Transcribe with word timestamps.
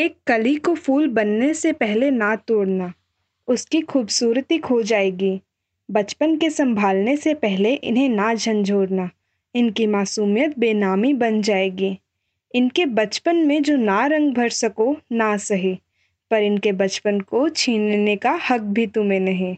एक 0.00 0.16
कली 0.26 0.56
को 0.56 0.74
फूल 0.74 1.08
बनने 1.08 1.54
से 1.54 1.72
पहले 1.72 2.10
ना 2.10 2.36
तोड़ना। 2.36 2.92
उसकी 3.48 3.80
खूबसूरती 3.80 4.58
खो 4.58 4.82
जाएगी। 4.82 5.40
बचपन 5.90 6.36
के 6.36 6.50
संभालने 6.50 7.16
से 7.16 7.34
पहले 7.34 7.74
इन्हें 7.74 8.08
ना 8.08 8.34
झंझोड़ना 8.34 9.10
इनकी 9.54 9.86
मासूमियत 9.86 10.58
बेनामी 10.58 11.14
बन 11.14 11.42
जाएगी। 11.42 11.98
इनके 12.54 12.86
बचपन 12.86 13.36
में 13.36 13.62
जो 13.62 13.76
ना 13.76 14.06
रंग 14.06 14.34
भर 14.34 14.48
सको, 14.48 14.96
ना 15.12 15.36
सहे, 15.36 15.78
पर 16.30 16.42
इनके 16.42 16.72
बचपन 16.72 17.20
को 17.20 17.48
छीनने 17.48 18.16
का 18.16 18.40
हक 18.50 18.60
भी 18.60 18.86
तुम्हें 18.86 19.20
नहीं। 19.20 19.56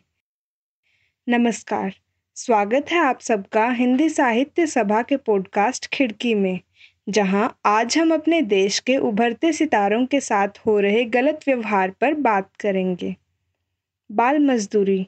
नमस्कार। 1.29 1.95
स्वागत 2.35 2.87
है 2.93 2.99
आप 2.99 3.21
सबका 3.21 3.71
हिंदी 3.71 4.09
साहित्य 4.09 4.67
सभा 4.67 5.03
के 5.03 5.17
पॉडकास्ट 5.17 5.87
खिड़की 5.87 6.35
में। 6.35 6.61
जहाँ 7.09 7.59
आज 7.65 7.99
हम 7.99 8.15
अपने 8.15 8.43
देश 8.43 8.79
के 8.79 8.97
उभरते 8.97 9.53
सितारों 9.53 10.07
के 10.07 10.21
साथ 10.21 10.49
हो 10.67 10.81
रहे 10.81 11.05
गलत 11.05 11.41
व्यवहार 11.47 11.91
पर 11.91 12.15
बात 12.15 12.51
करेंगे। 12.61 13.17
बाल 14.13 14.39
मजदूरी। 14.39 15.07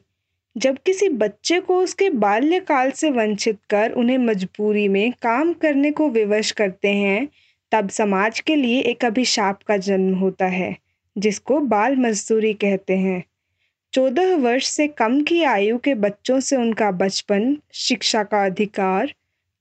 जब 0.57 0.77
किसी 0.77 1.09
बच्चे 1.09 1.59
को 1.59 1.77
उसके 1.79 2.09
बाल्यकाल 2.09 2.91
से 2.91 3.09
वंचित 3.09 3.57
कर 3.69 3.91
उन्हें 3.91 4.17
मजबूरी 4.17 4.87
में 4.87 5.11
काम 5.11 5.53
करने 5.53 5.91
को 5.91 6.09
विवश 6.09 6.51
करते 6.51 6.87
हैं, 6.87 7.27
तब 7.71 7.89
समाज 7.89 8.39
के 8.39 8.55
लिए 8.55 8.81
एक 8.81 9.05
अभिशाप 9.05 9.63
का 9.63 9.77
जन्म 9.77 10.15
होता 10.15 10.45
है, 10.45 10.77
जिसको 11.17 11.59
बाल 11.59 11.95
मजदूरी 11.95 12.53
कहते 12.53 12.97
हैं। 12.97 13.23
चौदह 13.93 14.35
वर्ष 14.35 14.65
से 14.65 14.87
कम 14.87 15.21
की 15.21 15.43
आयु 15.43 15.77
के 15.77 15.95
बच्चों 15.95 16.39
से 16.39 16.55
उनका 16.55 16.91
बचपन, 16.91 17.57
शिक्षा 17.73 18.23
का 18.23 18.45
अधिकार, 18.45 19.13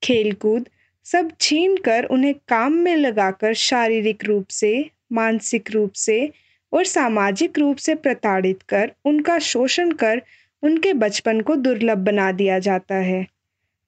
खेलकूद 0.02 0.68
सब 1.06 1.30
छीन 1.40 1.76
कर 1.76 2.04
उन्हें 2.04 2.34
काम 2.48 2.72
में 2.72 2.94
लगाकर 2.96 3.54
शारीरिक 3.54 4.24
रूप 4.24 4.46
से, 4.48 4.90
मानसिक 5.12 5.70
रूप 5.70 5.92
से 5.92 6.30
और 6.72 6.84
सामाजिक 6.84 7.58
रूप 7.58 7.76
से 7.76 7.94
प्रताड़ित 7.94 8.62
कर 8.62 8.92
उनका 9.04 9.38
शोषण 9.38 9.92
कर 9.92 10.22
उनके 10.62 10.92
बचपन 10.94 11.40
को 11.40 11.56
दुर्लभ 11.56 11.98
बना 11.98 12.30
दिया 12.32 12.58
जाता 12.58 12.94
है। 12.94 13.26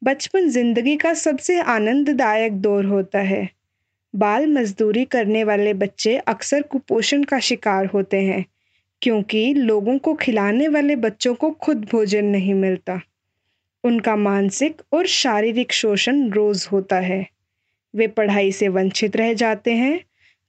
बचपन 0.03 0.48
ज़िंदगी 0.48 0.97
का 0.97 1.12
सबसे 1.14 1.61
आनंददायक 1.61 2.61
दौर 2.61 2.84
होता 2.84 3.19
है। 3.19 3.48
बाल 4.14 4.47
मजदूरी 4.47 5.05
करने 5.05 5.45
वाले 5.45 5.73
बच्चे 5.75 6.17
अक्सर 6.19 6.62
कुपोषण 6.62 7.23
का 7.23 7.39
शिकार 7.41 7.86
होते 7.86 8.20
हैं, 8.20 8.45
क्योंकि 9.03 9.53
लोगों 9.55 9.98
को 9.98 10.14
खिलाने 10.14 10.69
वाले 10.69 10.97
बच्चों 10.97 11.34
को 11.34 11.51
खुद 11.51 11.84
भोजन 11.92 12.25
नहीं 12.25 12.55
मिलता। 12.55 13.01
उनका 13.87 14.17
मानसिक 14.17 14.83
और 14.92 15.06
शारीरिक 15.06 15.73
शोषण 15.73 16.29
रोज 16.31 16.69
होता 16.73 16.98
है। 17.01 17.27
वे 17.95 18.06
पढ़ाई 18.06 18.53
से 18.53 18.69
वंचित 18.69 19.17
रह 19.17 19.33
जाते 19.34 19.73
हैं, 19.73 20.01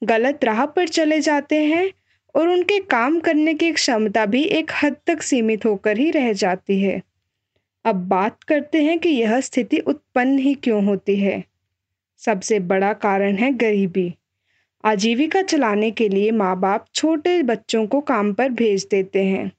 गलत 0.04 0.44
राह 0.44 0.66
पर 0.66 0.88
चले 0.88 1.20
जाते 1.20 1.64
हैं 1.66 1.92
और 2.36 2.48
उनके 2.48 2.80
काम 2.80 3.20
करने 3.20 3.54
की 3.54 3.72
क्षमता 3.72 4.26
भी 4.26 4.44
एक 4.44 4.72
हद 4.84 4.96
तक 5.08 5.22
सीमित 5.22 5.66
होकर 5.66 5.98
ही 5.98 6.12
रह 6.12 6.34
जाती 6.34 6.82
है। 6.82 7.02
अब 7.86 8.08
बात 8.08 8.44
करते 8.44 8.84
हैं 8.84 9.00
कि 9.00 9.10
यह 9.10 9.40
स्थिति 9.40 9.80
उत्पन्न 9.80 10.40
ही 10.40 10.54
क्यों 10.54 10.84
होती 10.86 11.16
है। 11.16 11.44
सबसे 12.18 12.60
बड़ा 12.60 12.94
कारण 12.94 13.36
है 13.36 13.52
गरीबी। 13.54 14.14
आजीविका 14.84 15.42
चलाने 15.42 15.92
के 15.92 16.10
लिए 16.10 16.32
माँ 16.32 16.60
बाप 16.60 16.86
छोटे 16.96 17.44
बच्चों 17.44 17.86
को 17.88 18.02
काम 18.02 18.34
पर 18.34 18.50
भेज 18.50 18.88
देते 18.92 19.24
हैं। 19.24 19.52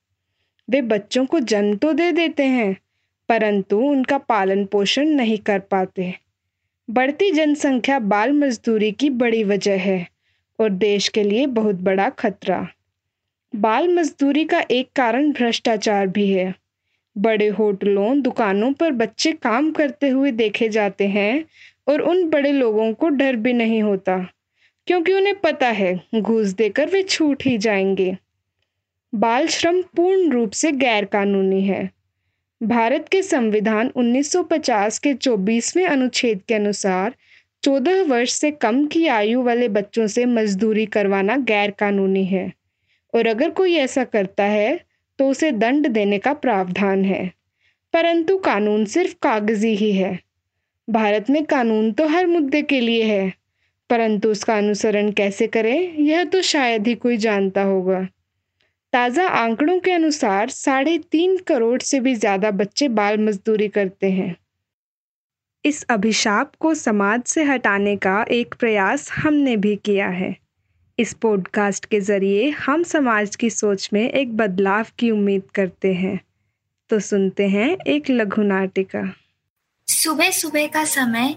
वे 0.71 0.83
बच्चों 0.83 1.25
को 1.27 1.41
जन्म 1.41 1.77
तो 1.77 1.93
दे 1.93 2.13
देते 2.13 2.45
हैं 2.45 2.77
परंतु 3.29 3.79
उनका 3.81 4.19
पालन 4.19 4.65
पोषण 4.65 5.09
नहीं 5.09 5.39
कर 5.39 5.59
पाते। 5.59 6.15
बढ़ती 6.89 7.31
जनसंख्या 7.31 7.99
बाल 7.99 8.33
मजदूरी 8.33 8.93
की 8.93 9.11
बड़ी 9.11 9.45
वजह 9.45 9.81
है 9.81 10.07
और 10.59 10.71
देश 10.71 11.09
के 11.09 11.23
लिए 11.23 11.47
बहुत 11.47 11.75
बड़ा 11.75 12.09
खतरा। 12.09 12.69
बाल 13.57 13.89
मजदूरी 13.95 14.45
का 14.45 14.63
एक 14.71 14.89
कारण 14.97 15.31
भ्रष्टाचार 15.33 16.07
भी 16.07 16.31
है। 16.33 16.55
बड़े 17.17 17.49
होटलों, 17.49 18.21
दुकानों 18.23 18.73
पर 18.73 18.91
बच्चे 18.91 19.33
काम 19.33 19.71
करते 19.73 20.09
हुए 20.09 20.31
देखे 20.31 20.69
जाते 20.69 21.07
हैं 21.09 21.45
और 21.89 22.01
उन 22.01 22.29
बड़े 22.31 22.53
लोगों 22.53 22.93
को 22.93 23.09
डर 23.09 23.37
भी 23.37 23.53
नहीं 23.53 23.83
होता, 23.83 24.19
क्योंकि 24.87 25.13
उन्हें 25.13 25.35
पता 25.41 25.69
है 25.69 26.01
घूस 26.15 26.47
देकर 26.47 26.89
वे 26.89 27.03
छूट 27.03 27.43
ही 27.43 27.59
जाएँगे। 27.59 28.17
बाल 29.15 29.47
श्रम 29.47 29.83
पूर्ण 29.83 30.31
रूप 30.31 30.51
से 30.51 30.73
गैर 30.73 31.05
कानूनी 31.05 31.63
है। 31.63 31.98
भारत 32.61 33.09
के 33.09 33.23
संविधान 33.23 33.91
1950 33.97 34.99
के 34.99 35.15
24वें 35.15 35.87
अनुच्छेद 35.87 36.41
के 36.49 36.55
अनुसार 36.55 37.15
14 37.63 38.03
वर्ष 38.09 38.33
से 38.33 38.51
कम 38.51 38.87
की 38.87 39.07
आयु 39.07 39.43
वाले 39.43 39.69
बच्चों 39.69 40.07
से 40.07 40.25
मजदूरी 40.25 40.87
करवाना 40.87 41.37
गैर 41.37 41.71
कानूनी 41.71 42.25
है। 42.25 42.53
और 43.15 43.27
अगर 43.27 43.51
कोई 43.51 43.75
ऐसा 43.75 44.05
करता 44.05 44.45
है 44.45 44.81
तो 45.19 45.29
उसे 45.29 45.53
दंड 45.53 45.89
देने 45.89 46.19
का 46.19 46.33
प्रावधान 46.33 47.05
है। 47.05 47.31
परंतु 47.95 48.39
कानून 48.39 48.85
सिर्फ़ 48.85 49.15
कागज़ी 49.23 49.75
ही 49.75 49.93
है। 49.93 50.19
भारत 50.89 51.31
में 51.31 51.45
कानून 51.45 51.93
तो 51.93 52.09
हर 52.09 52.27
मुद्दे 52.27 52.63
के 52.63 52.81
लिए 52.81 53.05
है, 53.05 53.33
परंतु 53.91 54.31
उसका 54.31 54.57
अनुसरण 54.57 55.11
कैसे 55.11 55.47
करें, 55.47 55.95
यह 55.99 56.25
तो 56.25 56.43
शायद 56.43 56.87
ही 56.87 56.95
कोई 56.95 57.17
जानता 57.17 57.63
होगा। 57.63 58.07
ताज़ा 58.93 59.27
आंकड़ों 59.29 59.79
के 59.79 59.93
अनुसार 59.93 60.49
साढ़े 60.49 60.99
तीन 61.13 61.37
करोड़ 61.39 61.81
से 61.81 62.01
भी 62.01 62.15
ज़्यादा 62.15 62.51
बच्चे 62.51 62.89
बाल 62.89 63.19
मजदूरी 63.19 63.69
करते 63.69 64.11
हैं। 64.11 64.37
इस 65.65 65.83
अभिशाप 65.91 66.53
को 66.61 66.75
समाज 66.75 67.23
से 67.23 67.43
हटाने 67.45 67.97
का 67.97 68.25
एक 68.31 68.55
प्रयास 68.55 69.11
हमने 69.13 69.57
भी 69.57 69.75
किया 69.77 70.09
है। 70.09 70.37
इस 70.99 71.13
पॉडकास्ट 71.15 71.87
के 71.87 72.01
ज़रिए 72.01 72.49
हम 72.51 72.83
समाज 72.83 73.37
की 73.37 73.51
सोच 73.51 73.89
में 73.93 74.11
एक 74.11 74.37
बदलाव 74.37 74.87
की 74.99 75.11
उम्मीद 75.11 75.43
करते 75.55 75.93
हैं। 75.95 76.19
तो 76.91 77.01
सुनते 77.01 77.49
हैं 77.49 77.69
एक 77.87 78.11
लघु 78.11 78.43
नाटिका। 78.43 79.03
सुबह 79.89 80.31
सुबह 80.31 80.67
का 80.67 80.85
समय, 80.85 81.35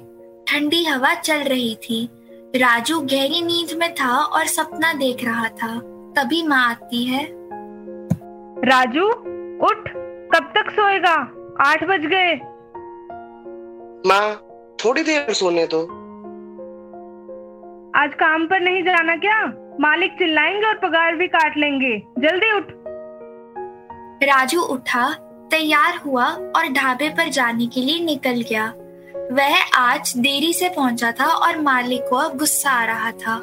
ठंडी 0.48 0.84
हवा 0.84 1.14
चल 1.14 1.44
रही 1.44 1.76
थी। 1.76 2.08
राजू 2.56 3.00
गहरी 3.02 3.42
नींद 3.42 3.78
में 3.80 3.94
था 3.96 4.16
और 4.16 4.48
सपना 4.48 4.94
देख 4.94 5.24
रहा 5.24 5.48
था। 5.48 5.78
तभी 6.18 6.42
माँ 6.44 6.64
आती 6.70 7.04
है। 7.04 7.41
राजू 8.66 9.08
उठ। 9.66 9.90
कब 10.36 10.54
तक 10.58 10.70
सोएगा? 10.70 11.34
आठ 11.62 11.84
बज 11.84 12.06
गए। 12.06 12.36
माँ 14.10 14.36
थोड़ी 14.86 15.04
देर 15.04 15.34
सोने 15.34 15.68
दो। 15.74 15.82
आज 18.00 18.14
काम 18.14 18.46
पर 18.48 18.60
नहीं 18.60 18.84
जाना 18.84 19.16
क्या? 19.16 19.46
मालिक 19.80 20.12
चिल्लाएँगे 20.12 20.68
और 20.68 20.74
पगार 20.74 21.16
भी 21.16 21.28
काट 21.28 21.58
लेंगे। 21.58 22.04
जल्दी 22.20 22.58
उठ। 22.58 22.64
राजू 24.24 24.62
उठा 24.62 25.14
तैयार 25.52 25.96
हुआ 26.06 26.26
और 26.26 26.68
ढाबे 26.74 27.10
पर 27.10 27.30
जाने 27.30 27.66
के 27.66 27.80
लिए 27.80 28.06
निकल 28.06 28.44
गया। 28.50 28.74
वह 29.32 29.78
आज 29.78 30.14
देरी 30.18 30.54
से 30.54 30.70
पहुँचा 30.70 31.12
था 31.12 31.26
और 31.26 31.62
मालिक 31.62 32.02
को 32.10 32.16
अब 32.16 32.38
गुस्सा 32.38 32.70
आ 32.70 32.86
रहा 32.86 33.12
था। 33.12 33.34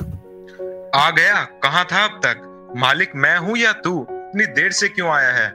आ 0.95 1.11
गया? 1.11 1.45
कहाँ 1.45 1.85
था 1.85 2.05
अब 2.05 2.11
तक? 2.11 2.73
मालिक 2.77 3.13
मैं 3.15 3.39
हूँ 3.39 3.57
या 3.57 3.73
तू? 3.73 4.07
इतनी 4.29 4.47
देर 4.47 4.73
से 4.73 4.89
क्यों 4.89 5.09
आया 5.09 5.31
है? 5.33 5.49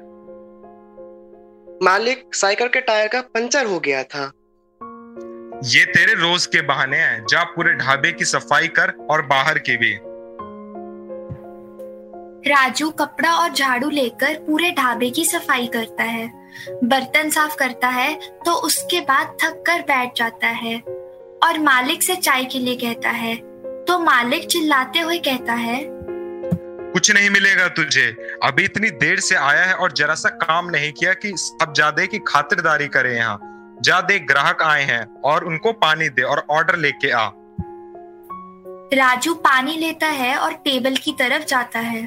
मालिक 1.83 2.35
साइकिल 2.35 2.67
के 2.67 2.81
टायर 2.81 3.07
का 3.07 3.21
पंचर 3.21 3.65
हो 3.65 3.79
गया 3.79 4.03
था। 4.03 4.31
ये 5.65 5.83
तेरे 5.85 6.13
रोज 6.13 6.45
के 6.45 6.61
बहाने 6.61 6.97
हैं। 6.97 7.25
जा 7.25 7.43
पूरे 7.43 7.73
ढाबे 7.73 8.11
की 8.11 8.25
सफ़ाई 8.25 8.67
कर 8.67 8.93
और 9.11 9.21
बाहर 9.21 9.59
की 9.59 9.77
भी। 9.77 9.93
राजू 12.49 12.89
कपड़ा 12.89 13.33
और 13.33 13.49
झाड़ू 13.49 13.89
लेकर 13.89 14.33
पूरे 14.39 14.71
ढाबे 14.71 15.09
की 15.09 15.25
सफ़ाई 15.25 15.67
करता 15.67 16.03
है। 16.03 16.27
बर्तन 16.83 17.29
साफ़ 17.29 17.55
करता 17.55 17.87
है 17.87 18.13
तो 18.45 18.53
उसके 18.61 19.01
बाद 19.01 19.37
थक 19.43 19.63
कर 19.67 19.81
बैठ 19.81 20.17
जाता 20.17 20.47
है। 20.47 20.77
और 21.43 21.59
मालिक 21.59 22.03
से 22.03 22.15
चाय 22.15 22.45
के 22.45 22.59
लिए 22.59 22.75
कहता 22.75 23.09
है। 23.09 23.35
तो 23.85 23.99
मालिक 23.99 24.47
चिल्लाते 24.47 24.99
हुए 24.99 25.17
कहता 25.19 25.53
है 25.53 26.02
कुछ 26.93 27.11
नहीं 27.11 27.29
मिलेगा 27.29 27.67
तुझे। 27.67 28.05
अभी 28.43 28.63
इतनी 28.63 28.89
देर 28.89 29.19
से 29.19 29.35
आया 29.35 29.65
है 29.65 29.73
और 29.73 29.91
जरा 29.91 30.15
सा 30.15 30.29
काम 30.29 30.69
नहीं 30.69 30.91
किया 30.91 31.13
कि 31.13 31.31
अब 31.61 31.73
जादे 31.73 32.07
की 32.07 32.19
खातिरदारी 32.19 32.87
करे 32.87 33.15
यहाँ। 33.15 33.39
जा 33.83 34.01
दे 34.01 34.19
ग्राहक 34.19 34.61
आए 34.61 34.83
हैं 34.83 35.21
और 35.21 35.43
उनको 35.43 35.71
पानी 35.73 36.09
दे 36.09 36.21
और 36.21 36.45
ऑर्डर 36.49 36.75
लेके 36.75 37.11
आ। 37.11 37.29
राजू 38.93 39.33
पानी 39.33 39.77
लेता 39.77 40.07
है 40.07 40.35
और 40.37 40.53
टेबल 40.53 40.95
की 40.95 41.11
तरफ़ 41.11 41.45
जाता 41.45 41.79
है। 41.79 42.01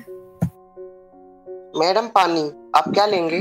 मैडम 1.76 2.06
पानी 2.06 2.70
आप 2.74 2.84
क्या 2.88 3.06
लेंगे? 3.06 3.40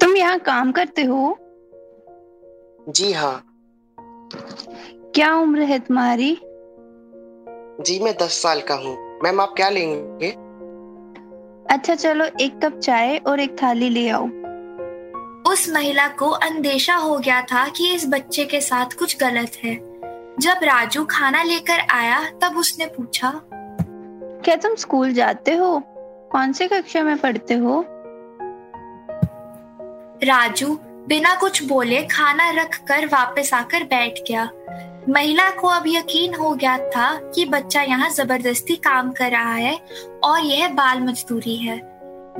तुम 0.00 0.16
यहाँ 0.16 0.38
काम 0.38 0.72
करते 0.72 1.02
हो? 1.02 1.38
जी 2.88 3.12
हाँ। 3.12 3.44
क्या 5.14 5.34
उम्र 5.34 5.60
है 5.60 5.78
तुम्हारी? 5.78 6.38
जी 7.80 7.98
मैं 7.98 8.14
दस 8.22 8.42
साल 8.42 8.60
का 8.60 8.74
हूँ। 8.74 9.03
मैम 9.24 9.40
आप 9.40 9.54
क्या 9.56 9.68
लेंगे? 9.68 10.30
अच्छा 11.74 11.94
चलो 11.94 12.24
एक 12.40 12.60
कप 12.64 12.78
चाय 12.78 13.16
और 13.16 13.40
एक 13.40 13.62
थाली 13.62 13.88
ले 13.88 14.08
आओ। 14.08 14.24
उस 15.52 15.70
महिला 15.74 16.08
को 16.08 16.30
अंदेशा 16.30 16.94
हो 16.94 17.18
गया 17.18 17.42
था 17.42 17.68
कि 17.68 17.94
इस 17.94 18.06
बच्चे 18.08 18.44
के 18.44 18.60
साथ 18.60 18.86
कुछ 18.98 19.16
गलत 19.20 19.52
है। 19.64 19.74
जब 20.40 20.64
राजू 20.64 21.04
खाना 21.04 21.42
लेकर 21.42 21.80
आया 21.90 22.30
तब 22.42 22.56
उसने 22.56 22.86
पूछा 22.86 23.40
क्या 24.44 24.56
तुम 24.56 24.74
स्कूल 24.74 25.12
जाते 25.12 25.54
हो? 25.54 25.82
कौन 26.32 26.52
से 26.52 26.68
कक्षा 26.68 27.02
में 27.02 27.18
पढ़ते 27.18 27.54
हो? 27.54 27.84
राजू 30.24 30.78
बिना 31.08 31.34
कुछ 31.34 31.62
बोले 31.62 32.02
खाना 32.02 32.50
रख 32.50 32.76
कर 32.88 33.06
वापस 33.06 33.52
आकर 33.54 33.84
बैठ 33.84 34.18
गया। 34.28 34.44
महिला 35.08 35.48
को 35.50 35.68
अब 35.68 35.84
यकीन 35.86 36.34
हो 36.34 36.54
गया 36.54 36.76
था 36.90 37.14
कि 37.34 37.44
बच्चा 37.44 37.82
यहाँ 37.82 38.08
ज़बरदस्ती 38.10 38.76
काम 38.76 39.10
कर 39.12 39.30
रहा 39.30 39.54
है 39.54 39.74
और 40.24 40.44
यह 40.44 40.68
बाल 40.68 41.00
मजदूरी 41.00 41.56
है। 41.56 41.76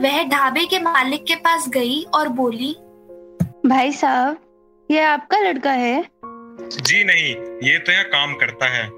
वह 0.01 0.23
ढाबे 0.29 0.65
के 0.65 0.79
मालिक 0.79 1.25
के 1.25 1.35
पास 1.35 1.69
गई 1.69 2.03
और 2.15 2.29
बोली 2.29 2.73
भाई 3.67 3.93
साहब 3.93 4.39
यह 4.91 5.09
आपका 5.09 5.39
लड़का 5.39 5.73
है? 5.73 6.05
जी 6.61 7.05
नहीं 7.05 7.29
ये 7.69 7.79
तो 7.79 7.93
यहाँ 7.93 8.05
काम 8.05 8.35
करता 8.35 8.67
है। 8.67 8.89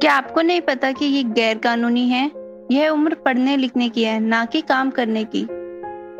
क्या 0.00 0.14
आपको 0.14 0.42
नहीं 0.42 0.60
पता 0.60 0.92
कि 0.92 1.06
ये 1.06 1.22
गैर 1.22 1.58
कानूनी 1.58 2.08
है? 2.08 2.30
यह 2.70 2.88
उम्र 2.88 3.14
पढ़ने 3.14 3.56
लिखने 3.56 3.88
की 3.88 4.04
है 4.04 4.18
ना 4.20 4.44
कि 4.44 4.60
काम 4.60 4.90
करने 4.90 5.24
की। 5.24 5.46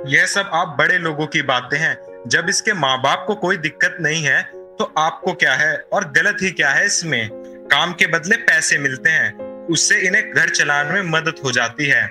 यह 0.06 0.26
सब 0.26 0.50
आप 0.52 0.76
बड़े 0.78 0.98
लोगों 0.98 1.26
की 1.26 1.42
बातें 1.42 1.78
हैं। 1.78 2.22
जब 2.26 2.46
इसके 2.48 2.72
माँ 2.72 2.98
बाप 2.98 3.24
को 3.26 3.34
कोई 3.34 3.56
दिक्कत 3.56 3.96
नहीं 4.00 4.24
है 4.24 4.42
तो 4.78 4.92
आपको 4.98 5.32
क्या 5.32 5.54
है? 5.54 5.76
और 5.92 6.12
गलत 6.12 6.36
ही 6.42 6.50
क्या 6.50 6.70
है 6.70 6.86
इसमें? 6.86 7.28
काम 7.70 7.92
के 7.92 8.06
बदले 8.06 8.36
पैसे 8.36 8.78
मिलते 8.78 9.10
हैं। 9.10 9.32
उससे 9.66 9.98
इन्हें 9.98 10.32
घर 10.32 10.48
चलाने 10.48 10.90
में 10.90 11.02
मदद 11.02 11.34
हो 11.44 11.52
जाती 11.52 11.86
है। 11.86 12.04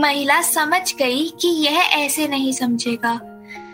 महिला 0.00 0.42
समझ 0.42 0.94
गई 0.94 1.28
कि 1.40 1.48
यह 1.48 1.76
ऐसे 1.78 2.28
नहीं 2.28 2.52
समझेगा। 2.52 3.20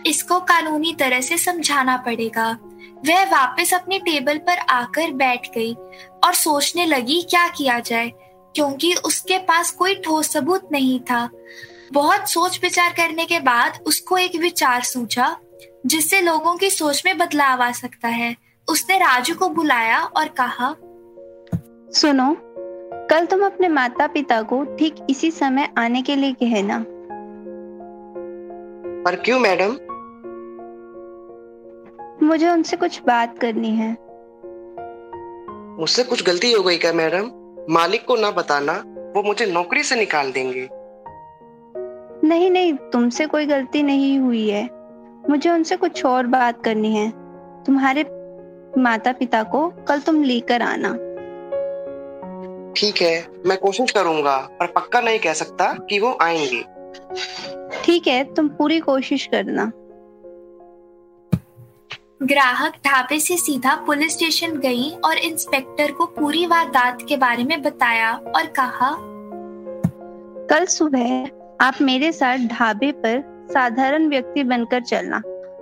इसको 0.05 0.39
कानूनी 0.39 0.95
तरह 0.99 1.21
से 1.21 1.37
समझाना 1.37 1.97
पड़ेगा। 1.97 2.57
वह 3.05 3.23
वापस 3.25 3.73
अपने 3.73 3.99
टेबल 3.99 4.37
पर 4.37 4.57
आकर 4.57 5.11
बैठ 5.11 5.47
गई 5.55 5.73
और 6.23 6.33
सोचने 6.33 6.85
लगी, 6.85 7.21
क्या 7.29 7.47
किया 7.47 7.79
जाए? 7.79 8.11
क्योंकि 8.55 8.93
उसके 8.93 9.37
पास 9.37 9.71
कोई 9.71 9.95
ठोस 9.95 10.33
सबूत 10.33 10.69
नहीं 10.71 10.99
था। 10.99 11.29
बहुत 11.93 12.29
सोच 12.29 12.59
विचार 12.63 12.89
करने 12.89 13.25
के 13.25 13.39
बाद 13.39 13.79
उसको 13.87 14.17
एक 14.17 14.35
विचार 14.35 14.81
सूझा 14.81 15.35
जिससे 15.85 16.21
लोगों 16.21 16.55
की 16.55 16.69
सोच 16.69 17.01
में 17.05 17.17
बदलाव 17.17 17.61
आ 17.61 17.71
सकता 17.71 18.07
है। 18.07 18.35
उसने 18.69 18.97
राजू 18.97 19.35
को 19.35 19.49
बुलाया 19.49 19.99
और 20.17 20.27
कहा 20.27 20.75
सुनो 21.99 22.35
कल 23.09 23.25
तुम 23.25 23.45
अपने 23.45 23.67
माता 23.67 24.07
पिता 24.07 24.41
को 24.41 24.63
ठीक 24.75 24.95
इसी 25.09 25.31
समय 25.31 25.69
आने 25.77 26.01
के 26.01 26.15
लिए 26.15 26.33
कहना। 26.33 26.83
पर 29.05 29.15
क्यों 29.15 29.39
मैडम? 29.39 29.77
मुझे 32.25 32.49
उनसे 32.49 32.77
कुछ 32.77 33.01
बात 33.07 33.39
करनी 33.39 33.75
है। 33.75 33.91
मुझसे 35.79 36.03
कुछ 36.03 36.23
गलती 36.23 36.51
हो 36.51 36.63
गई 36.63 36.77
क्या 36.77 36.93
मैडम? 36.93 37.31
मालिक 37.69 38.05
को 38.05 38.15
ना 38.15 38.31
बताना 38.31 38.83
वो 39.15 39.23
मुझे 39.23 39.45
नौकरी 39.45 39.83
से 39.83 39.95
निकाल 39.95 40.31
देंगे। 40.31 40.67
नहीं 42.23 42.51
नहीं 42.51 42.73
तुमसे 42.73 43.25
कोई 43.25 43.45
गलती 43.45 43.83
नहीं 43.83 44.19
हुई 44.19 44.49
है। 44.49 44.63
मुझे 45.29 45.49
उनसे 45.49 45.75
कुछ 45.75 46.05
और 46.05 46.27
बात 46.27 46.63
करनी 46.63 46.95
है। 46.95 47.09
तुम्हारे 47.63 48.03
माता 48.81 49.11
पिता 49.11 49.43
को 49.43 49.67
कल 49.87 49.99
तुम 49.99 50.23
लेकर 50.23 50.61
आना। 50.61 50.89
ठीक 52.75 53.01
है 53.01 53.27
मैं 53.45 53.57
कोशिश 53.57 53.91
करूँगा 53.91 54.37
पर 54.59 54.67
पक्का 54.67 55.01
नहीं 55.01 55.19
कह 55.19 55.33
सकता 55.33 55.73
कि 55.89 55.99
वो 55.99 56.17
आएँगे। 56.21 56.61
ठीक 57.83 58.07
है 58.07 58.33
तुम 58.33 58.47
पूरी 58.47 58.79
कोशिश 58.79 59.25
करना। 59.25 59.71
ग्राहक 62.23 62.73
ढाबे 62.85 63.19
से 63.19 63.37
सीधा 63.37 63.75
पुलिस 63.75 64.13
स्टेशन 64.13 64.57
गई 64.57 64.89
और 65.05 65.17
इंस्पेक्टर 65.17 65.91
को 65.91 66.05
पूरी 66.05 66.45
वारदात 66.45 67.01
के 67.09 67.17
बारे 67.17 67.43
में 67.43 67.61
बताया 67.61 68.13
और 68.13 68.45
कहा 68.45 68.95
कल 70.49 70.65
सुबह 70.65 71.25
आप 71.61 71.73
मेरे 71.81 72.11
साथ 72.11 72.37
ढाबे 72.37 72.91
पर 72.91 73.47
साधारण 73.51 74.07
व्यक्ति 74.09 74.43
बनकर 74.43 74.81
चलना। 74.81 75.17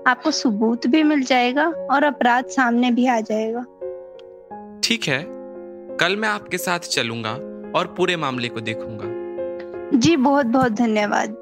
आपको 0.07 0.31
सबूत 0.31 0.87
भी 0.87 1.03
मिल 1.03 1.23
जाएगा 1.23 1.65
और 1.91 2.03
अपराध 2.03 2.45
सामने 2.45 2.91
भी 2.91 3.07
आ 3.07 3.19
जाएगा। 3.19 3.61
ठीक 4.83 5.03
है। 5.07 5.25
कल 5.97 6.15
मैं 6.15 6.29
आपके 6.29 6.57
साथ 6.57 6.79
चलूँगा 6.79 7.31
और 7.79 7.93
पूरे 7.97 8.15
मामले 8.15 8.47
को 8.47 8.61
देखूँगा। 8.61 9.97
जी 9.97 10.15
बहुत 10.15 10.45
बहुत 10.45 10.71
धन्यवाद। 10.71 11.35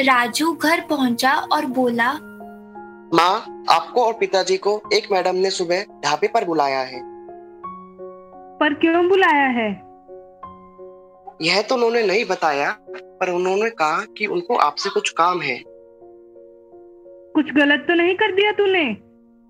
राजू 0.00 0.52
घर 0.52 0.80
पहुँचा 0.80 1.34
और 1.52 1.66
बोला 1.66 2.12
माँ 3.14 3.64
आपको 3.70 4.04
और 4.04 4.12
पिताजी 4.12 4.56
को 4.56 4.82
एक 4.92 5.08
मैडम 5.12 5.36
ने 5.36 5.50
सुबह 5.50 5.84
ढाबे 6.04 6.28
पर 6.28 6.44
बुलाया 6.44 6.80
है। 6.80 7.00
पर 8.58 8.74
क्यों 8.74 9.08
बुलाया 9.08 9.46
है? 9.46 9.89
यह 11.42 11.62
तो 11.62 11.74
उन्होंने 11.74 12.06
नहीं 12.06 12.24
बताया 12.24 12.76
पर 12.90 13.30
उन्होंने 13.30 13.70
कहा 13.70 14.04
कि 14.18 14.26
उनको 14.26 14.56
आपसे 14.56 14.90
कुछ 14.90 15.10
काम 15.10 15.40
है। 15.40 15.62
कुछ 17.34 17.52
गलत 17.52 17.84
तो 17.88 17.94
नहीं 17.94 18.14
कर 18.14 18.32
दिया 18.32 18.52
तूने? 18.52 18.96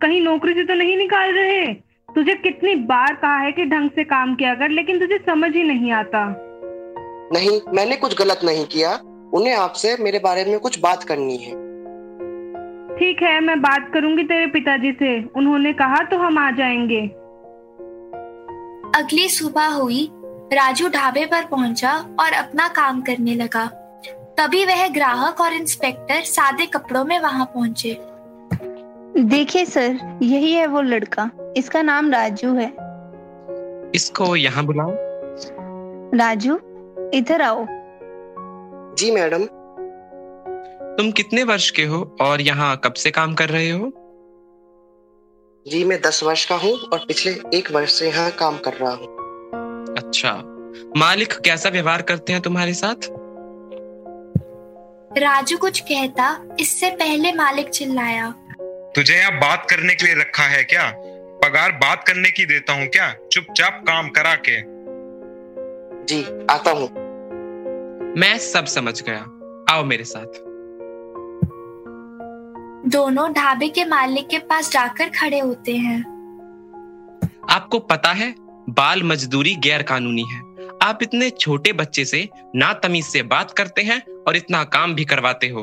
कहीं 0.03 0.21
नौकरी 0.21 0.53
से 0.53 0.65
तो 0.65 0.75
नहीं 0.75 0.97
निकाल 0.97 1.33
रहे? 1.33 1.67
तुझे 2.15 2.35
कितनी 2.35 2.75
बार 2.75 3.15
कहा 3.15 3.39
है 3.39 3.53
कि 3.53 3.65
ढंग 3.65 3.91
से 3.91 4.05
काम 4.05 4.35
किया 4.35 4.55
कर 4.55 4.69
लेकिन 4.69 5.01
तुझे 5.01 5.19
समझ 5.27 5.55
ही 5.55 5.63
नहीं 5.63 5.93
आता। 5.93 6.37
नहीं 7.33 7.61
मैंने 7.75 7.97
कुछ 7.97 8.19
गलत 8.19 8.41
नहीं 8.45 8.65
किया। 8.67 8.95
उन्हें 9.35 9.55
आपसे 9.55 9.97
मेरे 10.01 10.19
बारे 10.19 10.45
में 10.45 10.59
कुछ 10.59 10.81
बात 10.81 11.05
करनी 11.05 11.37
है। 11.37 11.53
ठीक 12.99 13.23
है 13.23 13.41
मैं 13.41 13.61
बात 13.61 13.91
करूँगी 13.95 14.25
तेरे 14.25 14.47
पिताजी 14.47 14.93
से। 14.93 15.25
उन्होंने 15.37 15.73
कहा 15.73 16.05
तो 16.05 16.17
हम 16.17 16.39
आ 16.39 16.51
जाएँगे। 16.51 17.01
अगली 19.01 19.29
सुबह 19.29 19.67
हुई 19.67 20.11
राजू 20.52 20.88
ढाबे 20.88 21.25
पर 21.26 21.44
पहुँचा 21.44 21.93
और 22.20 22.32
अपना 22.32 22.67
काम 22.69 23.00
करने 23.02 23.35
लगा। 23.35 23.64
तभी 24.38 24.64
वह 24.64 24.87
ग्राहक 24.88 25.41
और 25.41 25.52
इंस्पेक्टर 25.52 26.23
सादे 26.23 26.67
कपड़ों 26.67 27.05
में 27.05 27.19
वहाँ 27.19 27.44
पहुँचे। 27.55 27.99
देखिए 29.25 29.64
सर 29.64 30.19
यही 30.23 30.52
है 30.52 30.67
वो 30.67 30.81
लड़का। 30.81 31.31
इसका 31.56 31.82
नाम 31.82 32.11
राजू 32.12 32.55
है। 32.55 32.67
इसको 33.94 34.35
यहाँ 34.37 34.64
बुलाओ। 34.64 34.94
राजू 36.14 36.58
इधर 37.14 37.43
आओ। 37.43 37.67
जी 38.94 39.11
मैडम। 39.11 39.47
तुम 40.97 41.11
कितने 41.11 41.44
वर्ष 41.44 41.70
के 41.70 41.85
हो 41.85 42.02
और 42.20 42.41
यहाँ 42.41 42.81
कब 42.85 42.94
से 42.94 43.11
काम 43.11 43.35
कर 43.35 43.49
रहे 43.49 43.70
हो? 43.70 43.93
जी 45.67 45.85
मैं 45.85 46.00
दस 46.00 46.23
वर्ष 46.23 46.44
का 46.44 46.56
हूँ 46.56 46.73
और 46.93 47.05
पिछले 47.08 47.32
एक 47.58 47.70
वर्ष 47.73 47.99
से 47.99 48.08
यहाँ 48.08 48.31
काम 48.31 48.58
कर 48.58 48.73
रहा 48.73 48.93
हूँ। 48.93 49.20
अच्छा। 50.11 50.33
मालिक 50.97 51.33
कैसा 51.33 51.69
व्यवहार 51.69 52.02
करते 52.02 52.33
हैं 52.33 52.43
तुम्हारे 52.43 52.75
साथ? 52.75 52.95
राजू 55.19 55.59
कुछ 55.59 55.81
कहता 55.81 56.57
इससे 56.61 56.90
पहले 56.90 57.33
मालिक 57.33 57.69
चिल्लाया। 57.69 58.31
तुझे 58.97 59.14
यहाँ 59.14 59.33
बात 59.33 59.67
करने 59.71 59.95
के 59.95 60.05
लिए 60.07 60.14
रखा 60.14 60.43
है 60.43 60.64
क्या? 60.64 60.93
पगार 61.45 61.73
बात 61.73 62.05
करने 62.07 62.31
की 62.31 62.47
देता 62.47 62.73
हूँ 62.73 62.87
क्या? 62.87 63.14
चुपचाप 63.33 63.85
काम 63.87 64.09
करा 64.09 64.35
के। 64.35 64.61
जी 66.05 66.47
आता 66.50 66.71
हूँ। 66.71 66.88
मैं 68.17 68.38
सब 68.38 68.64
समझ 68.64 69.02
गया। 69.02 69.21
आओ 69.75 69.85
मेरे 69.85 70.05
साथ। 70.05 70.26
दोनों 72.88 73.33
ढाबे 73.33 73.69
के 73.69 73.85
मालिक 73.85 74.29
के 74.29 74.38
पास 74.38 74.73
जाकर 74.73 75.09
खड़े 75.09 75.38
होते 75.38 75.73
हैं। 75.73 76.00
आपको 77.50 77.79
पता 77.79 78.12
है 78.12 78.35
बाल 78.69 79.02
मजदूरी 79.02 79.55
गैर 79.55 79.83
कानूनी 79.83 80.23
है। 80.23 80.38
आप 80.83 80.99
इतने 81.02 81.31
छोटे 81.31 81.73
बच्चे 81.73 82.05
से 82.05 82.29
ना 82.57 82.73
तमीज 82.73 83.05
से 83.05 83.23
बात 83.23 83.50
करते 83.50 83.83
हैं 83.83 84.00
और 84.29 84.37
इतना 84.37 84.62
काम 84.64 84.95
भी 84.95 85.05
करवाते 85.05 85.49
हो। 85.49 85.61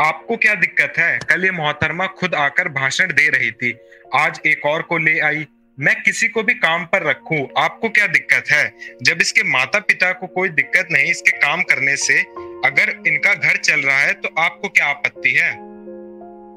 आपको 0.00 0.36
क्या 0.36 0.54
दिक्कत 0.54 0.98
है? 0.98 1.18
कल 1.18 1.44
ये 1.44 1.50
मोहतरमा 1.50 2.06
खुद 2.06 2.34
आकर 2.34 2.68
भाषण 2.68 3.12
दे 3.12 3.28
रही 3.28 3.50
थी। 3.50 3.72
आज 4.14 4.40
एक 4.46 4.66
और 4.66 4.82
को 4.82 4.98
ले 4.98 5.18
आई। 5.20 5.46
मैं 5.78 6.02
किसी 6.02 6.28
को 6.28 6.42
भी 6.42 6.54
काम 6.54 6.84
पर 6.84 7.02
रखूँ 7.02 7.38
आपको 7.58 7.88
क्या 7.88 8.06
दिक्कत 8.06 8.50
है? 8.50 8.72
जब 9.02 9.18
इसके 9.20 9.42
माता 9.42 9.78
पिता 9.78 10.12
को 10.12 10.26
कोई 10.26 10.48
दिक्कत 10.48 10.88
नहीं 10.90 11.10
इसके 11.10 11.36
काम 11.38 11.62
करने 11.62 11.96
से 11.96 12.20
अगर 12.66 13.02
इनका 13.06 13.34
घर 13.34 13.56
चल 13.56 13.80
रहा 13.80 13.98
है 13.98 14.12
तो 14.12 14.34
आपको 14.38 14.68
क्या 14.68 14.86
आपत्ति 14.86 15.32
है? 15.32 15.52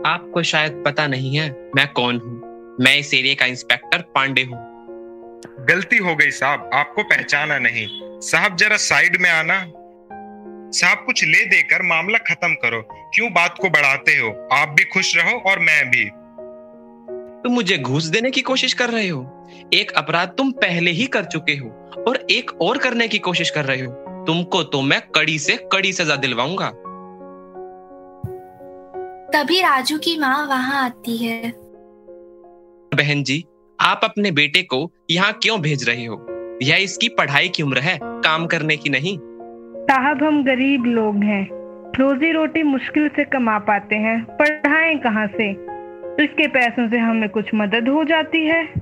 आपको 0.05 0.43
शायद 0.43 0.83
पता 0.85 1.07
नहीं 1.07 1.37
है 1.37 1.49
मैं 1.75 1.87
कौन 1.87 2.19
हूँ। 2.19 2.77
मैं 2.81 2.97
इस 2.97 3.13
एरिया 3.13 3.33
का 3.33 3.45
इंस्पेक्टर 3.45 4.01
पांडे 4.15 4.43
हूँ। 4.43 4.68
गलती 5.47 5.97
हो 5.97 6.15
गई 6.15 6.31
साहब 6.31 6.69
आपको 6.73 7.03
पहचाना 7.03 7.59
नहीं। 7.59 7.87
साहब 8.21 8.55
जरा 8.55 8.77
साइड 8.77 9.17
में 9.21 9.29
आना। 9.29 9.71
साहब 10.71 11.03
कुछ 11.05 11.23
ले 11.23 11.45
देकर 11.45 11.81
मामला 11.81 12.17
खत्म 12.17 12.53
करो। 12.53 12.81
क्यों 12.91 13.33
बात 13.33 13.55
को 13.61 13.69
बढ़ाते 13.69 14.11
हो? 14.11 14.47
आप 14.53 14.69
भी 14.69 14.83
खुश 14.83 15.17
रहो 15.17 15.37
और 15.37 15.59
मैं 15.59 15.89
भी। 15.89 16.09
तुम 17.43 17.53
मुझे 17.53 17.77
घूस 17.77 18.03
देने 18.05 18.31
की 18.31 18.41
कोशिश 18.41 18.73
कर 18.73 18.89
रहे 18.89 19.07
हो? 19.07 19.47
एक 19.73 19.91
अपराध 19.91 20.27
तुम 20.27 20.51
पहले 20.51 20.91
ही 20.91 21.05
कर 21.05 21.25
चुके 21.25 21.51
हो 21.51 21.91
और 22.07 22.27
एक 22.31 22.61
और 22.61 22.77
करने 22.77 23.07
की 23.07 23.19
कोशिश 23.19 23.49
कर 23.49 23.65
रहे 23.65 23.81
हो। 23.81 23.93
तुमको 24.27 24.63
तो 24.63 24.81
मैं 24.81 25.01
कड़ी 25.01 25.39
से 25.39 25.69
कड़ी 25.71 25.93
सजा 25.93 26.15
दिलवाऊँगा। 26.15 26.69
तभी 29.33 29.61
राजू 29.61 29.97
की 29.97 30.17
माँ 30.17 30.47
वहाँ 30.47 30.85
आती 30.85 31.17
है। 31.17 31.53
बहन 32.95 33.23
जी 33.23 33.45
आप 33.81 34.01
अपने 34.03 34.31
बेटे 34.31 34.61
को 34.63 34.91
यहाँ 35.11 35.33
क्यों 35.33 35.61
भेज 35.61 35.89
रहे 35.89 36.05
हो? 36.05 36.25
यह 36.63 36.75
इसकी 36.75 37.09
पढ़ाई 37.09 37.49
की 37.49 37.63
उम्र 37.63 37.79
है 37.79 37.99
काम 38.03 38.45
करने 38.47 38.77
की 38.77 38.89
नहीं। 38.89 39.17
साहब 39.85 40.23
हम 40.23 40.43
गरीब 40.43 40.85
लोग 40.85 41.15
हैं। 41.15 41.49
रोजी 41.99 42.31
रोटी 42.31 42.63
मुश्किल 42.63 43.07
से 43.07 43.23
कमा 43.23 43.59
पाते 43.59 43.95
हैं। 43.95 44.25
पढ़ाएँ 44.25 44.97
कहाँ 44.97 45.27
से? 45.27 45.49
इसके 46.23 46.47
पैसों 46.47 46.89
से 46.89 46.97
हमें 46.97 47.29
कुछ 47.29 47.45
मदद 47.55 47.89
हो 47.89 48.03
जाती 48.03 48.45
है। 48.45 48.73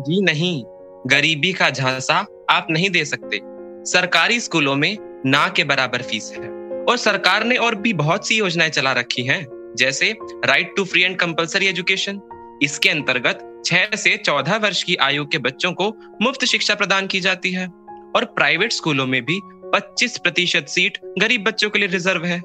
जी 0.00 0.22
नहीं। 0.22 0.64
गरीबी 1.06 1.52
का 1.52 1.70
झांसा 1.70 2.26
आप 2.50 2.66
नहीं 2.70 2.90
दे 2.90 3.04
सकते। 3.04 3.40
सरकारी 3.90 4.40
स्कूलों 4.40 4.76
में 4.76 4.96
ना 5.26 5.48
के 5.48 5.64
बराबर 5.64 6.02
फ़ीस 6.02 6.32
है। 6.38 6.48
और 6.84 6.96
सरकार 6.96 7.44
ने 7.44 7.56
और 7.56 7.74
भी 7.74 7.92
बहुत 7.92 8.28
सी 8.28 8.38
योजनाएँ 8.38 8.70
चला 8.70 8.92
रखी 8.92 9.22
हैं 9.22 9.44
जैसे 9.78 10.16
right 10.44 10.74
to 10.76 10.84
free 10.84 11.02
and 11.02 11.16
compulsory 11.16 11.66
education 11.66 12.20
इसके 12.62 12.88
अंतर्गत 12.88 13.55
छह 13.66 13.96
से 13.96 14.16
चौदह 14.16 14.56
वर्ष 14.56 14.82
की 14.82 14.96
आयु 14.96 15.26
के 15.26 15.38
बच्चों 15.38 15.72
को 15.72 16.16
मुफ़्त 16.22 16.44
शिक्षा 16.44 16.74
प्रदान 16.74 17.06
की 17.06 17.20
जाती 17.20 17.52
है। 17.52 17.66
और 18.16 18.24
प्राइवेट 18.24 18.72
स्कूलों 18.72 19.06
में 19.06 19.24
भी 19.24 19.40
25 19.44 20.18
प्रतिशत 20.18 20.66
सीट 20.68 20.98
गरीब 21.18 21.44
बच्चों 21.44 21.70
के 21.70 21.78
लिए 21.78 21.88
रिज़र्व 21.88 22.24
है। 22.24 22.42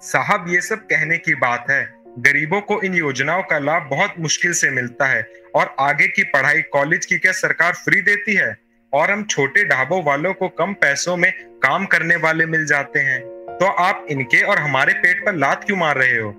साहब 0.00 0.46
ये 0.48 0.60
सब 0.60 0.76
कहने 0.76 1.18
की 1.18 1.34
बात 1.34 1.66
है। 1.70 1.94
गरीबों 2.18 2.60
को 2.60 2.82
इन 2.82 2.94
योजनाओं 2.94 3.42
का 3.42 3.58
लाभ 3.58 3.82
बहुत 3.82 4.14
मुश्किल 4.18 4.52
से 4.52 4.70
मिलता 4.70 5.06
है। 5.06 5.32
और 5.54 5.76
आगे 5.80 6.08
की 6.08 6.22
पढ़ाई 6.22 6.62
कॉलेज 6.62 7.06
की 7.06 7.18
क्या 7.18 7.32
सरकार 7.32 7.72
फ्री 7.72 8.02
देती 8.02 8.34
है? 8.34 8.56
और 8.92 9.10
हम 9.10 9.24
छोटे 9.24 9.64
ढाबों 9.64 10.04
वालों 10.04 10.34
को 10.34 10.48
कम 10.48 10.72
पैसों 10.72 11.16
में 11.16 11.32
काम 11.42 11.86
करने 11.86 12.16
वाले 12.16 12.46
मिल 12.46 12.66
जाते 12.66 13.00
हैं। 13.00 13.20
तो 13.60 13.66
आप 13.66 14.06
इनके 14.10 14.42
और 14.42 14.58
हमारे 14.58 14.94
पेट 14.94 15.26
पर 15.26 15.34
लात 15.34 15.64
क्यों 15.64 15.76
मार 15.76 15.96
रहे 15.96 16.20
हो? 16.20 16.30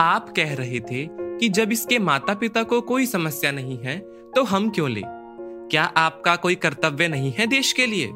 आप 0.00 0.32
कह 0.36 0.54
रहे 0.54 0.80
थे 0.80 1.23
कि 1.40 1.48
जब 1.48 1.72
इसके 1.72 1.98
माता 1.98 2.34
पिता 2.34 2.62
को 2.62 2.80
कोई 2.80 3.06
समस्या 3.06 3.50
नहीं 3.52 3.78
है 3.78 3.96
तो 4.36 4.42
हम 4.42 4.68
क्यों 4.70 4.90
ले? 4.90 5.02
क्या 5.04 5.84
आपका 5.96 6.34
कोई 6.36 6.54
कर्तव्य 6.54 7.08
नहीं 7.08 7.32
है 7.32 7.46
देश 7.46 7.72
के 7.72 7.86
लिए? 7.86 8.10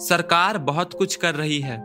सरकार 0.00 0.58
बहुत 0.58 0.92
कुछ 0.92 1.14
कर 1.16 1.34
रही 1.34 1.60
है, 1.60 1.78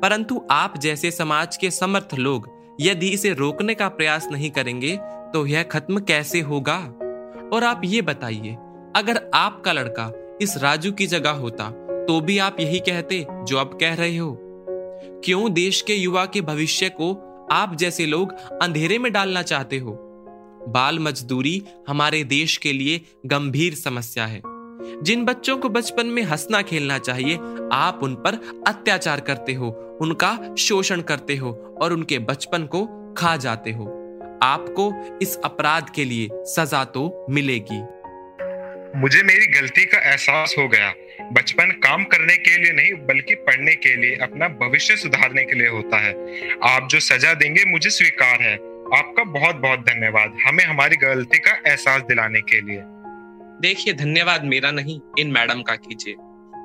परंतु 0.00 0.40
आप 0.50 0.78
जैसे 0.78 1.10
समाज 1.10 1.56
के 1.56 1.70
समर्थ 1.70 2.14
लोग 2.14 2.48
यदि 2.80 3.08
इसे 3.08 3.32
रोकने 3.32 3.74
का 3.74 3.88
प्रयास 3.88 4.28
नहीं 4.32 4.50
करेंगे 4.50 4.96
तो 5.32 5.46
यह 5.46 5.62
खत्म 5.62 6.00
कैसे 6.00 6.40
होगा? 6.40 6.78
और 7.52 7.64
आप 7.64 7.80
ये 7.84 8.02
बताइए, 8.02 8.54
अगर 8.96 9.30
आपका 9.34 9.72
लड़का 9.72 10.10
इस 10.42 10.56
राजू 10.58 10.92
की 10.92 11.06
जगह 11.06 11.30
होता 11.30 11.70
तो 12.08 12.20
भी 12.20 12.38
आप 12.38 12.60
यही 12.60 12.78
कहते 12.80 13.26
जो 13.30 13.58
अब 13.58 13.78
कह 13.80 13.94
रहे 13.94 14.16
हो? 14.16 14.36
क्यों 15.24 15.52
देश 15.52 15.80
के 15.80 15.94
युवा 15.94 16.24
के 16.26 16.40
भविष्य 16.40 16.88
को 16.90 17.12
आप 17.52 17.74
जैसे 17.74 18.06
लोग 18.06 18.32
अंधेरे 18.62 18.98
में 18.98 19.12
डालना 19.12 19.42
चाहते 19.42 19.78
हो। 19.78 19.92
बाल 20.68 20.98
मजदूरी 20.98 21.62
हमारे 21.88 22.24
देश 22.24 22.56
के 22.56 22.72
लिए 22.72 23.00
गंभीर 23.26 23.74
समस्या 23.74 24.26
है। 24.26 24.42
जिन 25.02 25.24
बच्चों 25.24 25.58
को 25.58 25.68
बचपन 25.68 26.06
में 26.06 26.22
हंसना 26.22 26.62
खेलना 26.62 26.98
चाहिए, 26.98 27.36
आप 27.72 28.00
उन 28.02 28.14
पर 28.14 28.64
अत्याचार 28.68 29.20
करते 29.20 29.52
हो, 29.52 29.98
उनका 30.00 30.54
शोषण 30.58 31.00
करते 31.00 31.36
हो 31.36 31.78
और 31.82 31.92
उनके 31.92 32.18
बचपन 32.18 32.62
को 32.66 33.14
खा 33.18 33.36
जाते 33.36 33.72
हो। 33.72 33.84
आपको 34.42 35.18
इस 35.22 35.38
अपराध 35.44 35.90
के 35.90 36.04
लिए 36.04 36.28
सजा 36.32 36.84
तो 36.84 37.26
मिलेगी। 37.30 37.82
मुझे 38.98 39.22
मेरी 39.22 39.60
गलती 39.60 39.84
का 39.84 40.10
एहसास 40.10 40.54
हो 40.58 40.68
गया। 40.68 40.94
बचपन 41.22 41.70
काम 41.70 42.04
करने 42.04 42.36
के 42.36 42.56
लिए 42.56 42.72
नहीं, 42.72 42.92
बल्कि 42.92 43.34
पढ़ने 43.34 43.74
के 43.74 43.96
लिए, 43.96 44.16
अपना 44.16 44.48
भविष्य 44.48 44.96
सुधारने 44.96 45.44
के 45.44 45.52
लिए 45.52 45.68
होता 45.68 46.00
है। 46.00 46.12
आप 46.62 46.88
जो 46.90 47.00
सजा 47.00 47.34
देंगे, 47.34 47.64
मुझे 47.64 47.90
स्वीकार 47.90 48.42
है। 48.42 48.54
आपका 48.98 49.24
बहुत 49.24 49.56
बहुत 49.56 49.78
धन्यवाद। 49.78 50.36
हमें 50.46 50.64
हमारी 50.64 50.96
गलती 50.96 51.38
का 51.38 51.70
एहसास 51.70 52.02
दिलाने 52.02 52.40
के 52.40 52.60
लिए। 52.60 52.80
देखिए, 53.60 53.94
धन्यवाद 53.94 54.44
मेरा 54.44 54.70
नहीं, 54.70 55.00
इन 55.18 55.30
मैडम 55.30 55.62
का 55.62 55.76
कीजिए। 55.76 56.14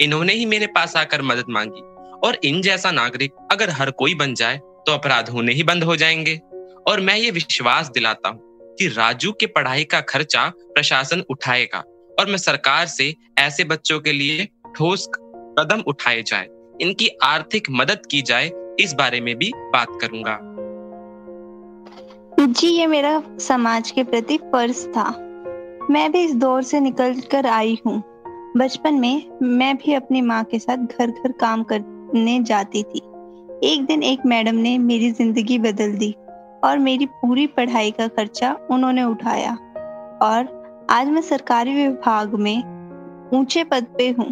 इन्होंने 0.06 0.34
ही 0.34 0.46
मेरे 0.46 0.68
पास 0.68 0.96
आकर 0.96 1.22
मदद 1.22 1.46
मांगी। 1.50 1.82
और 2.28 2.38
इन 2.44 2.62
जैसा 2.62 2.92
नागरिक, 2.92 3.32
अगर 3.52 3.70
हर 3.70 3.92
कोई 3.92 4.16
बन 4.16 4.34
जाए 4.34 4.58
तो 4.58 4.94
अपराध 4.94 5.30
होने 5.30 5.54
ही 5.54 5.64
बंद 5.64 5.84
हो 5.84 5.96
जाएँगे। 5.96 6.40
और 6.88 7.00
मैं 7.00 7.16
ये 7.16 7.32
विश्वास 7.32 7.90
दिलाता 7.90 8.30
हूँ 8.30 8.42
कि 8.80 8.88
राजू 8.88 9.32
के 9.32 9.46
पढ़ाई 9.46 9.84
का 9.84 10.02
खर्चा 10.02 10.54
प्रशासन 10.60 11.24
उठाएगा। 11.30 11.84
और 12.22 12.28
मैं 12.28 12.38
सरकार 12.38 12.86
से 12.86 13.16
ऐसे 13.40 13.64
बच्चों 13.64 14.00
के 14.00 14.12
लिए 14.12 14.46
ठोस 14.76 15.08
कदम 15.60 15.80
उठाए 15.88 16.22
जाए। 16.22 16.48
इनकी 16.82 17.08
आर्थिक 17.24 17.68
मदद 17.72 18.06
की 18.12 18.22
जाए, 18.22 18.52
इस 18.80 18.94
बारे 18.94 19.22
में 19.22 19.36
भी 19.36 19.52
बात 19.56 19.88
करूँगा। 20.02 20.38
जी, 22.40 22.68
ये 22.68 22.88
मेरा 22.88 23.24
समाज 23.40 23.92
के 23.92 24.04
प्रति 24.04 24.38
फ़र्ज़ 24.38 24.88
था। 24.88 25.10
मैं 25.92 26.12
भी 26.12 26.24
इस 26.24 26.36
दौर 26.36 26.64
से 26.64 26.80
निकल 26.80 27.20
कर 27.32 27.46
आई 27.46 27.78
हूँ। 27.88 27.98
बचपन 28.58 28.94
में 28.94 29.40
मैं 29.42 29.78
भी 29.78 29.94
अपनी 29.94 30.22
माँ 30.22 30.44
के 30.44 30.60
साथ 30.60 30.78
घर 30.78 31.12
घर 31.12 31.32
काम 31.32 31.64
करने 31.64 32.40
जाती 32.44 32.84
थी। 32.84 33.02
एक 33.64 33.86
दिन 33.86 34.04
एक 34.04 34.26
मैडम 34.26 34.56
ने 34.56 34.78
मेरी 34.78 35.12
ज़िंदगी 35.12 35.60
बदल 35.60 35.92
दी 35.92 36.16
और 36.64 36.78
मेरी 36.78 37.06
पूरी 37.06 37.48
पढ़ाई 37.48 37.92
का 37.92 38.08
खर्चा 38.08 38.58
उन्होंने 38.72 39.04
उठाया 39.04 39.54
और 40.22 40.61
आज 40.92 41.08
मैं 41.08 41.22
सरकारी 41.22 41.74
विभाग 41.74 42.34
में 42.36 42.58
ऊँचे 43.34 43.64
पद 43.64 43.86
पे 43.98 44.10
हूँ। 44.10 44.26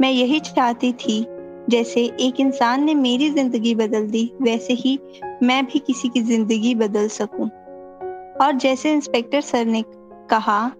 मैं 0.00 0.10
यही 0.10 0.40
चाहती 0.40 0.92
थी, 0.92 1.24
जैसे 1.70 2.00
एक 2.20 2.40
इंसान 2.40 2.84
ने 2.84 2.94
मेरी 2.94 3.30
ज़िंदगी 3.30 3.74
बदल 3.74 4.06
दी, 4.06 4.32
वैसे 4.42 4.72
ही 4.72 4.98
मैं 5.42 5.66
भी 5.66 5.78
किसी 5.78 6.08
की 6.08 6.20
ज़िंदगी 6.20 6.74
बदल 6.74 7.08
सकूँ। 7.08 7.48
और 8.40 8.52
जैसे 8.52 8.92
इंस्पेक्टर 8.92 9.40
सर 9.40 9.64
ने 9.64 9.82
कहा, 10.30 10.72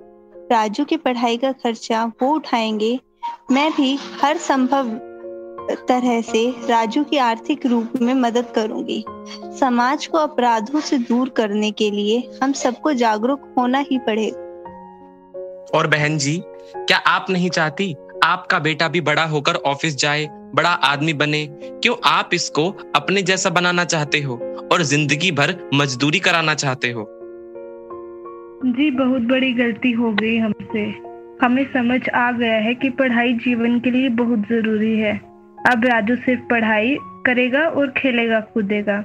राजू 0.52 0.84
की 0.84 0.96
पढ़ाई 0.96 1.36
का 1.36 1.50
खर्चा 1.52 2.04
वो 2.22 2.34
उठाएँगे, 2.34 2.98
मैं 3.52 3.70
भी 3.72 3.98
हर 4.22 4.36
संभव 4.36 4.90
तरह 5.88 6.20
से 6.20 6.54
राजू 6.68 7.02
की 7.04 7.16
आर्थिक 7.16 7.66
रूप 7.66 7.92
में 8.02 8.14
मदद 8.14 8.52
करूँगी। 8.54 9.04
समाज 9.60 10.06
को 10.06 10.18
अपराधों 10.18 10.80
से 10.80 10.98
दूर 10.98 11.28
करने 11.28 11.70
के 11.70 11.90
लिए 11.90 12.22
हम 12.42 12.52
सबको 12.52 12.92
जागरूक 12.92 13.52
होना 13.58 13.78
ही 13.78 13.98
पड़ेगा। 13.98 14.49
और 15.74 15.86
बहन 15.86 16.18
जी, 16.18 16.42
क्या 16.76 16.96
आप 16.98 17.26
नहीं 17.30 17.50
चाहती 17.50 17.94
आपका 18.24 18.58
बेटा 18.58 18.88
भी 18.88 19.00
बड़ा 19.00 19.24
होकर 19.24 19.54
ऑफ़िस 19.54 19.96
जाए, 19.96 20.26
बड़ा 20.54 20.70
आदमी 20.70 21.12
बने? 21.12 21.46
क्यों 21.52 21.94
आप 22.04 22.30
इसको 22.34 22.68
अपने 22.96 23.22
जैसा 23.22 23.50
बनाना 23.50 23.84
चाहते 23.84 24.20
हो 24.20 24.34
और 24.72 24.82
ज़िंदगी 24.82 25.30
भर 25.30 25.54
मजदूरी 25.74 26.18
कराना 26.18 26.54
चाहते 26.54 26.90
हो? 26.90 27.06
जी, 28.66 28.90
बहुत 28.90 29.22
बड़ी 29.22 29.52
गलती 29.52 29.90
हो 29.90 30.12
गई 30.12 30.36
हमसे। 30.36 30.84
हमें 31.44 31.64
समझ 31.72 32.08
आ 32.08 32.30
गया 32.32 32.56
है 32.56 32.74
कि 32.74 32.90
पढ़ाई 32.90 33.32
जीवन 33.34 33.78
के 33.80 33.90
लिए 33.90 34.08
बहुत 34.08 34.38
ज़रूरी 34.38 34.96
है। 34.98 35.16
अब 35.70 35.84
राजू 35.84 36.16
सिर्फ़ 36.16 36.42
पढ़ाई 36.42 36.96
करेगा 37.26 37.60
और 37.60 37.90
खेलेगा, 37.90 38.40
कूदेगा। 38.40 39.04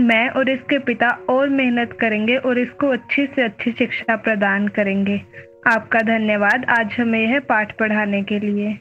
मैं 0.00 0.28
और 0.28 0.48
इसके 0.48 0.78
पिता 0.78 1.08
और 1.30 1.48
मेहनत 1.48 1.96
करेंगे 2.00 2.36
और 2.36 2.58
इसको 2.58 2.88
अच्छी 2.88 3.26
से 3.26 3.42
अच्छी 3.42 3.72
शिक्षा 3.72 4.16
प्रदान 4.16 4.68
करेंगे। 4.68 5.20
आपका 5.66 6.00
धन्यवाद। 6.02 6.64
आज 6.70 6.92
हमें 6.92 7.18
यह 7.20 7.38
पाठ 7.40 7.70
पढ़ाने 7.78 8.22
के 8.22 8.38
लिए। 8.38 8.72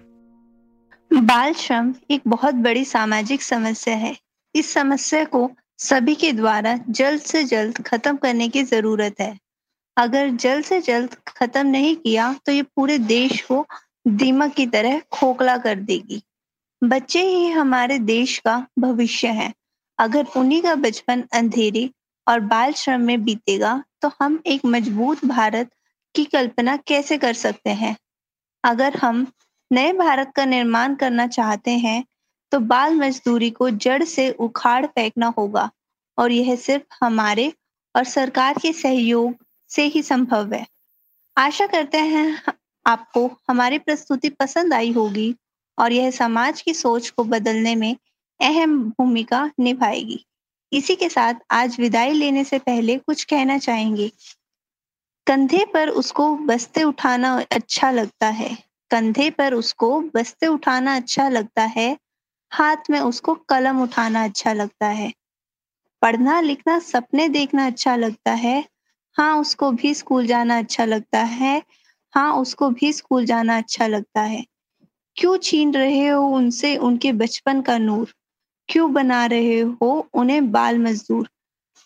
बाल 1.12 1.54
श्रम 1.54 1.94
एक 2.12 2.22
बहुत 2.28 2.56
बड़ी 2.56 2.84
सामाजिक 2.86 3.42
समस्या 3.42 3.96
है। 3.96 4.16
इस 4.56 4.72
समस्या 4.74 5.24
को 5.26 5.50
सभी 5.80 6.16
के 6.16 6.32
द्वारा 6.32 6.78
जल्द 6.90 7.22
से 7.22 7.44
जल्द 7.44 7.78
खत्म 7.82 8.16
करने 8.18 8.48
की 8.50 8.64
ज़रूरत 8.64 9.22
है। 9.22 9.38
अगर 9.98 10.30
जल्द 10.36 10.66
से 10.66 10.80
जल्द 10.82 11.16
खत्म 11.28 11.66
नहीं 11.68 11.96
किया 11.96 12.34
तो 12.46 12.52
ये 12.52 12.64
पूरे 12.76 12.98
देश 13.00 13.42
को 13.42 13.66
दीमक 14.08 14.54
की 14.54 14.66
तरह 14.68 15.00
खोखला 15.12 15.58
कर 15.58 15.76
देगी। 15.82 16.22
बच्चे 16.82 17.22
ही 17.22 17.48
हमारे 17.50 18.00
देश 18.02 18.38
का 18.38 18.58
भविष्य 18.80 19.28
है। 19.30 19.52
अगर 20.00 20.26
उन्हीं 20.38 20.62
का 20.62 20.76
बचपन 20.78 21.24
अंधेरे 21.34 21.90
और 22.28 22.40
बाल 22.42 22.74
श्रम 22.74 23.02
में 23.02 23.24
बीतेगा 23.24 23.84
तो 24.02 24.12
हम 24.22 24.40
एक 24.48 24.66
मज़बूत 24.66 25.26
भारत 25.26 25.70
की 26.16 26.26
कल्पना 26.26 26.76
कैसे 26.78 27.18
कर 27.18 27.34
सकते 27.34 27.70
हैं? 27.70 27.96
अगर 28.64 28.98
हम 28.98 29.26
नए 29.72 29.94
भारत 29.94 30.32
का 30.36 30.46
निर्माण 30.46 30.96
करना 30.96 31.28
चाहते 31.28 31.72
हैं 31.72 32.04
तो 32.52 32.60
बाल 32.62 32.96
मजदूरी 32.96 33.50
को 33.50 33.70
जड़ 33.70 34.04
से 34.04 34.30
उखाड़ 34.32 34.86
फेंकना 34.86 35.34
होगा 35.38 35.70
और 36.18 36.32
यह 36.32 36.56
सिर्फ़ 36.56 36.84
हमारे 37.02 37.52
और 37.96 38.04
सरकार 38.04 38.58
के 38.62 38.74
सहयोग 38.74 39.36
से 39.72 39.84
ही 39.86 40.02
संभव 40.04 40.54
है। 40.54 40.66
आशा 41.38 41.68
करते 41.68 41.98
हैं 41.98 42.42
आपको 42.86 43.26
हमारी 43.50 43.78
प्रस्तुति 43.80 44.30
पसंद 44.30 44.74
आई 44.74 44.92
होगी 44.92 45.34
और 45.78 45.92
यह 45.92 46.12
समाज 46.12 46.62
की 46.62 46.74
सोच 46.74 47.10
को 47.10 47.24
बदलने 47.24 47.76
में 47.76 47.96
अहम 48.40 48.78
भूमिका 48.90 49.50
निभाएगी। 49.60 50.24
इसी 50.72 50.96
के 50.96 51.10
साथ 51.10 51.34
आज 51.52 51.80
विदाई 51.80 52.12
लेने 52.12 52.44
से 52.44 52.60
पहले 52.60 52.98
कुछ 52.98 53.24
कहना 53.24 53.58
चाहेंगे। 53.58 54.12
कंधे 55.28 55.66
पर 55.74 55.90
उसको 55.90 56.36
बस्ते 56.36 56.84
उठाना 56.84 57.42
अच्छा 57.52 57.92
लगता 57.92 58.28
है। 58.28 58.58
कंधे 58.92 59.30
पर 59.30 59.54
उसको 59.54 60.02
बस्ते 60.02 60.48
उठाना 60.48 60.96
अच्छा 60.96 61.30
लगता 61.30 61.64
है। 61.64 61.98
हाथ 62.52 62.76
में 62.90 63.00
उसको 63.00 63.34
कलम 63.36 63.82
उठाना 63.84 64.24
अच्छा 64.24 64.54
लगता 64.54 64.88
है। 64.88 65.14
पढ़ना 66.02 66.42
लिखना 66.42 66.80
सपने 66.80 67.28
देखना 67.30 67.66
अच्छा 67.66 67.96
लगता 67.96 68.32
है। 68.32 68.66
हाँ 69.18 69.38
उसको 69.38 69.72
भी 69.72 69.94
स्कूल 69.94 70.28
जाना 70.28 70.58
अच्छा 70.58 70.86
लगता 70.86 71.20
है। 71.20 71.64
हाँ 72.14 72.34
उसको 72.34 72.70
भी 72.70 72.94
स्कूल 72.94 73.26
जाना 73.26 73.58
अच्छा 73.58 73.88
लगता 73.88 74.22
है। 74.22 74.46
क्यों 75.18 75.38
छीन 75.38 75.74
रहे 75.74 76.08
हो 76.08 76.28
उनसे 76.28 76.78
उनके 76.78 77.14
बचपन 77.14 77.62
का 77.62 77.78
नूर? 77.78 78.14
क्यों 78.70 78.94
बना 78.94 79.26
रहे 79.26 79.60
हो 79.60 80.10
उन्हें 80.14 80.52
बाल 80.52 80.80
मजदूर? 80.80 81.30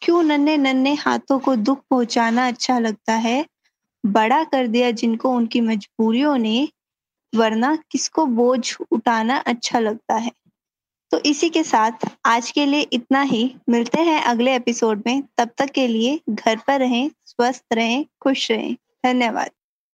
क्यों 0.02 0.24
नन्हे 0.24 0.58
नन्हे 0.58 0.94
हाथों 0.94 1.40
को 1.40 1.56
दुख 1.56 1.80
पहुंचाना 1.90 2.48
अच्छा 2.48 2.80
लगता 2.80 3.14
है? 3.14 3.46
बड़ा 4.06 4.44
कर 4.44 4.68
दिया 4.68 4.92
जिनको 4.92 5.32
उनकी 5.32 5.62
मजबूरियों 5.62 6.38
ने, 6.38 6.70
वरना 7.36 7.76
किसको 7.92 8.26
बोझ 8.26 8.78
उठाना 8.92 9.38
अच्छा 9.38 9.80
लगता 9.80 10.16
है? 10.16 10.32
तो 11.12 11.20
इसी 11.20 11.50
के 11.50 11.64
साथ 11.64 11.92
आज 12.26 12.52
के 12.52 12.66
लिए 12.66 12.82
इतना 12.82 13.22
ही। 13.22 13.56
मिलते 13.70 14.02
हैं 14.02 14.22
अगले 14.22 14.56
एपिसोड 14.56 15.04
में। 15.08 15.24
तब 15.38 15.50
तक 15.58 15.70
के 15.70 15.88
लिए 15.88 16.22
घर 16.30 16.60
पर 16.68 16.80
रहें, 16.80 17.12
स्वस्थ 17.26 17.66
रहें, 17.74 18.06
खुश 18.22 18.52
रहें। 18.52 18.74
धन्यवाद। 18.74 19.50